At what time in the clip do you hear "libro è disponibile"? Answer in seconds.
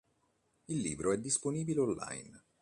0.81-1.79